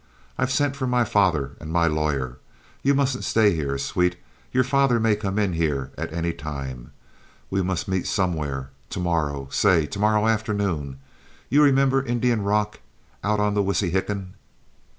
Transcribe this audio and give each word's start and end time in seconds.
I've 0.35 0.49
sent 0.51 0.75
for 0.75 0.87
my 0.87 1.03
father 1.03 1.51
and 1.59 1.71
my 1.71 1.85
lawyer. 1.85 2.39
You 2.81 2.95
mustn't 2.95 3.23
stay 3.23 3.53
here, 3.53 3.77
sweet. 3.77 4.15
Your 4.51 4.63
father 4.63 4.99
may 4.99 5.15
come 5.15 5.37
in 5.37 5.53
here 5.53 5.91
at 5.95 6.11
any 6.11 6.33
time. 6.33 6.91
We 7.51 7.61
must 7.61 7.87
meet 7.87 8.07
somewhere—to 8.07 8.99
morrow, 8.99 9.47
say—to 9.51 9.99
morrow 9.99 10.25
afternoon. 10.27 10.97
You 11.49 11.61
remember 11.61 12.01
Indian 12.03 12.41
Rock, 12.41 12.79
out 13.23 13.39
on 13.39 13.53
the 13.53 13.61
Wissahickon?" 13.61 14.33